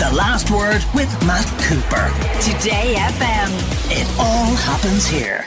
[0.00, 2.08] The Last Word with Matt Cooper.
[2.40, 3.50] Today FM.
[3.90, 5.44] It all happens here.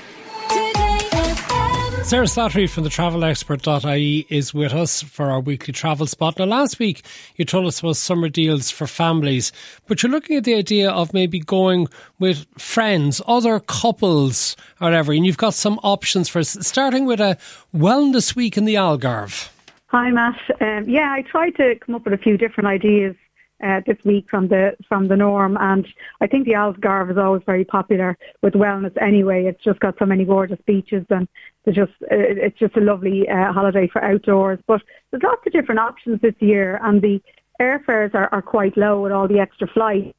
[2.03, 6.37] Sarah Slattery from the travelexpert.ie is with us for our weekly travel spot.
[6.37, 7.03] Now, last week
[7.35, 9.51] you told us about summer deals for families,
[9.87, 11.87] but you're looking at the idea of maybe going
[12.19, 17.19] with friends, other couples, or whatever, and you've got some options for us, starting with
[17.19, 17.39] a
[17.75, 19.49] wellness week in the Algarve.
[19.87, 20.39] Hi, Matt.
[20.61, 23.15] Um, yeah, I tried to come up with a few different ideas
[23.63, 25.57] uh, this week from the from the norm.
[25.59, 25.87] And
[26.21, 29.45] I think the Algarve is always very popular with wellness anyway.
[29.45, 31.27] It's just got so many gorgeous beaches and
[31.65, 34.59] it's just uh, it's just a lovely uh, holiday for outdoors.
[34.67, 37.21] But there's lots of different options this year, and the
[37.61, 40.13] airfares are, are quite low with all the extra flights.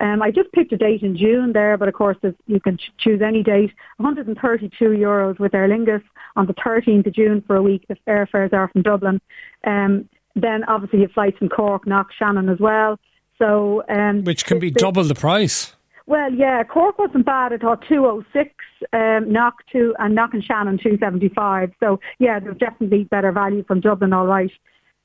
[0.00, 2.90] Um, I just picked a date in June there, but of course you can ch-
[2.98, 3.70] choose any date.
[3.98, 6.02] 132 euros with Aer Lingus
[6.34, 7.84] on the 13th of June for a week.
[7.88, 9.20] The airfares are from Dublin.
[9.64, 12.98] Um, then obviously you have flights from Cork, Knock, Shannon as well.
[13.38, 15.74] So um, which can be double the price.
[16.06, 17.52] Well, yeah, Cork wasn't bad.
[17.52, 18.50] I thought two oh six,
[18.92, 21.72] um, Knock two, and Knock and Shannon two seventy five.
[21.80, 24.50] So yeah, there's definitely better value from Dublin, all right.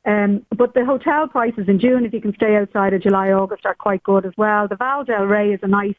[0.06, 3.66] Um, but the hotel prices in June, if you can stay outside of July, August,
[3.66, 4.68] are quite good as well.
[4.68, 5.96] The Val del Rey is a nice,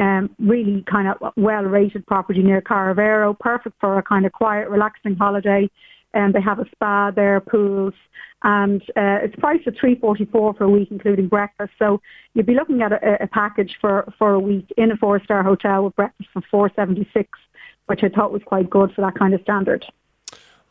[0.00, 5.14] um, really kind of well-rated property near Carvoeiro, perfect for a kind of quiet, relaxing
[5.14, 5.70] holiday.
[6.12, 7.94] And um, they have a spa there, pools,
[8.42, 11.72] and uh, it's priced at three forty four for a week, including breakfast.
[11.78, 12.00] So
[12.34, 15.42] you'd be looking at a, a package for for a week in a four star
[15.42, 17.28] hotel with breakfast for four seventy six,
[17.86, 19.84] which I thought was quite good for that kind of standard.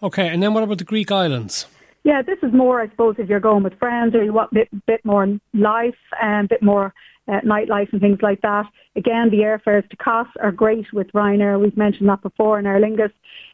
[0.03, 1.67] Okay, and then what about the Greek islands?
[2.03, 4.55] Yeah, this is more, I suppose, if you're going with friends or you want a
[4.55, 6.93] bit, bit more life and a bit more
[7.27, 8.65] uh, nightlife and things like that.
[8.95, 11.59] Again, the airfares to Kos are great with Ryanair.
[11.59, 13.11] We've mentioned that before in Aer Lingus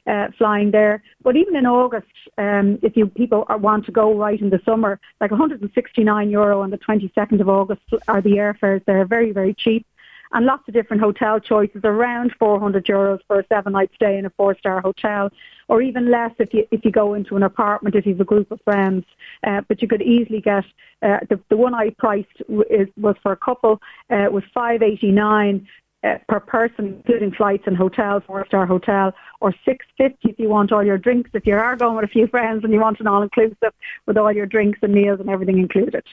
[0.07, 1.03] uh, flying there.
[1.21, 4.61] But even in August, um, if you people are, want to go right in the
[4.65, 8.83] summer, like 169 euro on the 22nd of August are the airfares.
[8.85, 9.85] They're very, very cheap
[10.33, 14.26] and lots of different hotel choices around 400 euros for a seven night stay in
[14.26, 15.32] a four star hotel
[15.67, 18.26] or even less if you if you go into an apartment if you have a
[18.26, 19.05] group of friends
[19.45, 20.66] uh, but you could easily get
[21.02, 25.67] uh, the the one I priced is, was for a couple uh, was 589
[26.04, 30.71] uh, per person, including flights and hotels, four-star hotel, or six fifty if you want
[30.71, 31.32] all your drinks.
[31.33, 33.73] If you are going with a few friends and you want an all-inclusive
[34.05, 36.04] with all your drinks and meals and everything included.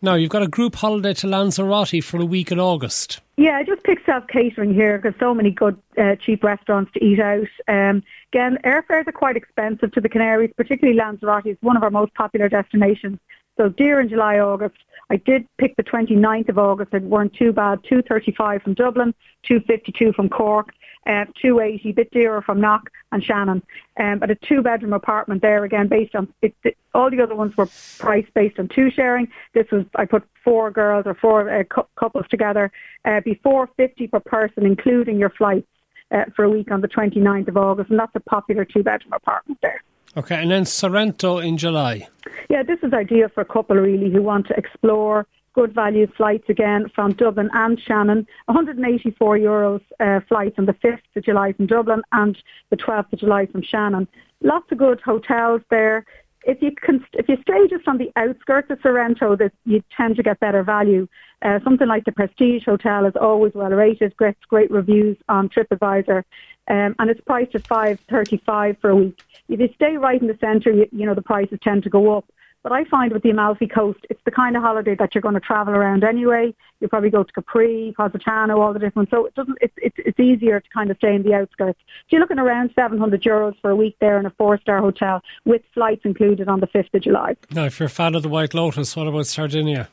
[0.00, 3.20] Now you've got a group holiday to Lanzarote for a week in August.
[3.42, 7.04] Yeah, I just picked self catering here because so many good uh, cheap restaurants to
[7.04, 7.48] eat out.
[7.66, 11.90] Um, again, airfares are quite expensive to the Canaries, particularly Lanzarote is one of our
[11.90, 13.18] most popular destinations.
[13.56, 14.76] So dear in July, August,
[15.10, 16.94] I did pick the 29th of August.
[16.94, 17.82] It weren't too bad.
[17.82, 20.72] 235 from Dublin, 252 from Cork,
[21.06, 23.62] uh, 280, a bit dearer from Knock and Shannon.
[23.98, 27.56] Um, but a two-bedroom apartment there again, based on it, it, all the other ones
[27.56, 27.68] were
[27.98, 29.28] priced based on two sharing.
[29.54, 32.70] This was I put four girls or four uh, cu- couples together,
[33.04, 35.66] uh, before 50 per person, including your flights.
[36.10, 39.58] Uh, for a week on the 29th of August, and that's a popular two-bedroom apartment
[39.62, 39.82] there.
[40.14, 42.06] Okay, and then Sorrento in July.
[42.50, 46.48] Yeah, this is ideal for a couple really who want to explore good value flights
[46.48, 48.26] again from Dublin and Shannon.
[48.46, 52.36] 184 euros uh, flights on the 5th of July from Dublin and
[52.70, 54.08] the 12th of July from Shannon.
[54.40, 56.04] Lots of good hotels there
[56.44, 60.16] if you can, if you stay just on the outskirts of Sorrento, that you tend
[60.16, 61.06] to get better value.
[61.42, 66.22] Uh, something like the Prestige Hotel is always well rated, gets great reviews on TripAdvisor,
[66.68, 69.20] um, and it's priced at five thirty-five for a week.
[69.48, 72.16] If you stay right in the centre, you, you know the prices tend to go
[72.16, 72.24] up.
[72.62, 75.34] But I find with the Amalfi Coast, it's the kind of holiday that you're going
[75.34, 76.54] to travel around anyway.
[76.80, 79.10] You'll probably go to Capri, Positano, all the different.
[79.10, 79.58] So it doesn't.
[79.60, 81.78] It's it's it's easier to kind of stay in the outskirts.
[81.80, 85.62] So you're looking around 700 euros for a week there in a four-star hotel with
[85.74, 87.36] flights included on the 5th of July.
[87.50, 89.88] Now, if you're a fan of the White Lotus, what about Sardinia?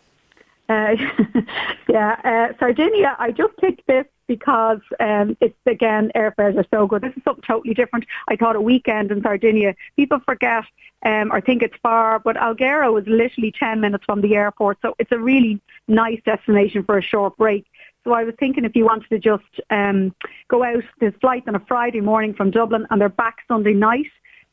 [1.89, 3.15] Yeah, uh, Sardinia.
[3.17, 7.01] I just picked this because um, it's again airfares are so good.
[7.01, 8.05] This is something totally different.
[8.27, 9.73] I thought a weekend in Sardinia.
[9.95, 10.65] People forget
[11.03, 14.93] um, or think it's far, but Alghero is literally ten minutes from the airport, so
[14.99, 17.65] it's a really nice destination for a short break.
[18.03, 20.13] So I was thinking if you wanted to just um,
[20.47, 24.05] go out, there's flights on a Friday morning from Dublin, and they're back Sunday night.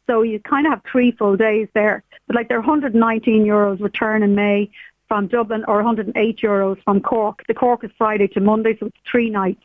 [0.06, 2.02] So you kind of have three full days there.
[2.26, 4.70] But like they're 119 euros return in May,
[5.08, 7.44] from Dublin or 108 euros from Cork.
[7.46, 9.62] The Cork is Friday to Monday, so it's three nights.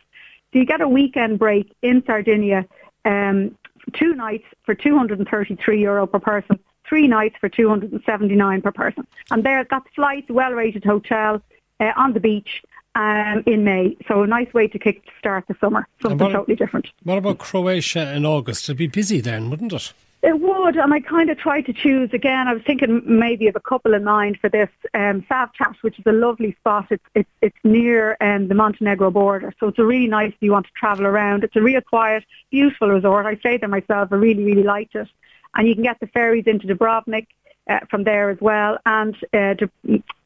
[0.54, 2.66] So you get a weekend break in Sardinia,
[3.06, 3.56] um,
[3.94, 9.08] two nights for 233 euro per person, three nights for 279 per person.
[9.32, 11.42] And there, that's flights, well-rated hotel
[11.80, 12.62] uh, on the beach
[12.96, 13.98] um, in May.
[14.08, 15.88] So a nice way to kick start the summer.
[16.02, 16.88] Something what, totally different.
[17.04, 18.66] What about Croatia in August?
[18.66, 19.94] It'd be busy then, wouldn't it?
[20.24, 22.48] It would, and I kind of tried to choose again.
[22.48, 26.06] I was thinking maybe of a couple in mind for this um, Cavtat, which is
[26.06, 26.86] a lovely spot.
[26.92, 30.32] It's it's, it's near um, the Montenegro border, so it's a really nice.
[30.32, 33.26] If you want to travel around, it's a real quiet, beautiful resort.
[33.26, 34.10] I stayed there myself.
[34.12, 35.08] I really really liked it,
[35.56, 37.26] and you can get the ferries into Dubrovnik
[37.68, 39.56] uh, from there as well, and uh,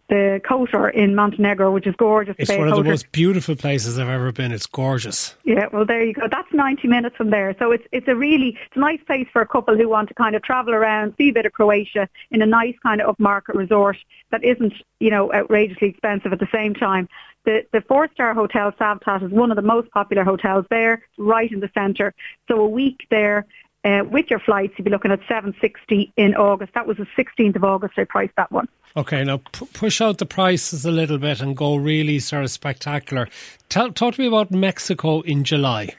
[0.08, 2.36] the Kotor in Montenegro, which is gorgeous.
[2.38, 4.52] It's one of the most beautiful places I've ever been.
[4.52, 5.36] It's gorgeous.
[5.44, 6.28] Yeah, well, there you go.
[6.30, 7.56] That's 90 minutes from there.
[7.58, 10.14] So it's it's a really it's a nice place for a couple who want to
[10.14, 13.56] kind of travel around, see a bit of Croatia in a nice kind of upmarket
[13.56, 13.98] resort
[14.32, 17.10] that isn't, you know, outrageously expensive at the same time.
[17.46, 21.52] The the four star hotel Cavtat is one of the most popular hotels there, right
[21.52, 22.14] in the centre.
[22.48, 23.46] So a week there
[23.86, 26.74] uh, with your flights, you'd be looking at 760 in August.
[26.74, 28.68] That was the 16th of August I priced that one.
[28.98, 32.52] Okay, now p- push out the prices a little bit and go really sort of
[32.52, 33.28] spectacular.
[33.70, 35.94] Tell, talk to me about Mexico in July.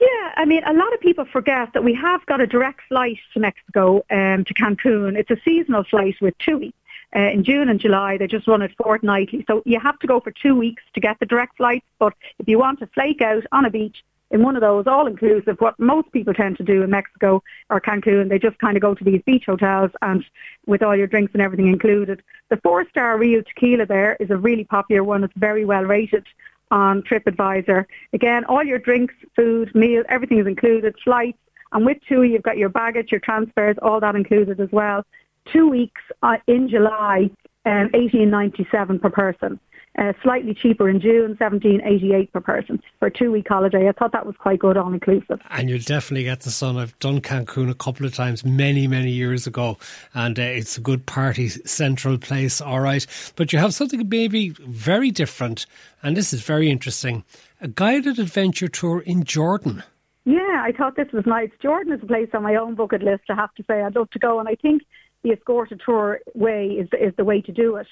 [0.00, 3.18] Yeah, I mean, a lot of people forget that we have got a direct flight
[3.34, 5.16] to Mexico, um, to Cancun.
[5.16, 6.74] It's a seasonal flight with TUI.
[7.14, 9.44] Uh, in June and July, they just run it fortnightly.
[9.46, 11.86] So you have to go for two weeks to get the direct flights.
[11.98, 15.56] But if you want to flake out on a beach, in one of those all-inclusive,
[15.58, 18.94] what most people tend to do in Mexico or Cancun, they just kind of go
[18.94, 20.24] to these beach hotels and
[20.66, 22.22] with all your drinks and everything included.
[22.48, 25.24] The four-star Riu Tequila there is a really popular one.
[25.24, 26.26] It's very well rated
[26.70, 27.84] on TripAdvisor.
[28.12, 31.38] Again, all your drinks, food, meal, everything is included, flights,
[31.72, 35.04] and with TUI, you've got your baggage, your transfers, all that included as well.
[35.52, 37.30] Two weeks uh, in July,
[37.64, 39.60] um, 1897 per person
[40.00, 43.88] uh, slightly cheaper in June, seventeen eighty eight per person for a two week holiday.
[43.88, 45.40] I thought that was quite good, all inclusive.
[45.50, 46.78] And you'll definitely get the sun.
[46.78, 49.78] I've done Cancun a couple of times, many many years ago,
[50.14, 52.60] and uh, it's a good party central place.
[52.60, 53.06] All right,
[53.36, 55.66] but you have something maybe very different,
[56.02, 57.22] and this is very interesting:
[57.60, 59.82] a guided adventure tour in Jordan.
[60.24, 61.50] Yeah, I thought this was nice.
[61.62, 63.24] Jordan is a place on my own bucket list.
[63.30, 64.82] I have to say, I'd love to go, and I think
[65.22, 67.86] the escorted tour way is is the way to do it.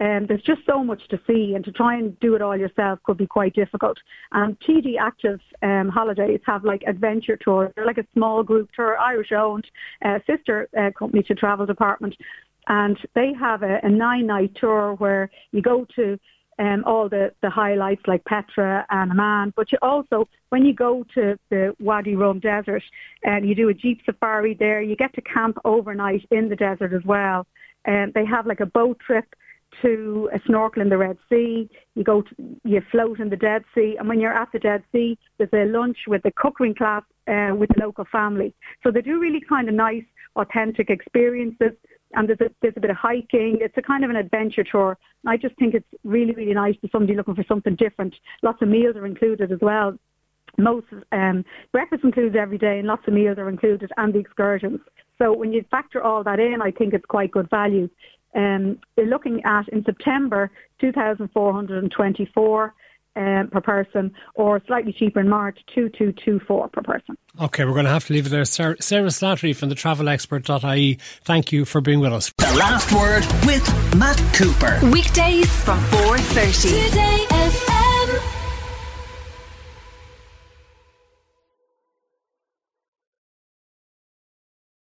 [0.00, 2.98] Um, there's just so much to see, and to try and do it all yourself
[3.04, 3.96] could be quite difficult.
[4.32, 7.72] And TD Active um, Holidays have like adventure tours.
[7.74, 9.66] They're like a small group tour, Irish owned,
[10.04, 12.16] uh, sister uh, company to Travel Department,
[12.66, 16.18] and they have a, a nine night tour where you go to
[16.58, 19.52] um, all the, the highlights like Petra and Amman.
[19.56, 22.82] But you also, when you go to the Wadi Rum Desert
[23.22, 26.92] and you do a jeep safari there, you get to camp overnight in the desert
[26.92, 27.46] as well.
[27.84, 29.34] And um, they have like a boat trip
[29.82, 31.68] to a snorkel in the Red Sea.
[31.94, 32.34] You go, to,
[32.64, 35.70] you float in the Dead Sea, and when you're at the Dead Sea, there's a
[35.70, 38.54] lunch with the cooking class uh, with the local family.
[38.82, 40.04] So they do really kind of nice,
[40.36, 41.72] authentic experiences
[42.16, 43.58] and there's a, there's a bit of hiking.
[43.60, 44.96] It's a kind of an adventure tour.
[45.26, 48.14] I just think it's really, really nice for somebody looking for something different.
[48.42, 49.98] Lots of meals are included as well.
[50.56, 54.80] Most um, breakfast included every day, and lots of meals are included, and the excursions.
[55.18, 57.88] So when you factor all that in, I think it's quite good value.
[58.34, 60.50] Um, they're looking at in September
[60.80, 62.74] 2,424
[63.16, 67.16] um, per person, or slightly cheaper in March, 2224 per person.
[67.40, 68.44] Okay, we're going to have to leave it there.
[68.44, 72.32] Sarah, Sarah Slattery from the travelexpert.ie, thank you for being with us.
[72.38, 73.66] The last word with
[73.96, 74.78] Matt Cooper.
[74.90, 76.88] Weekdays from 4.30.
[76.90, 77.73] Today FM.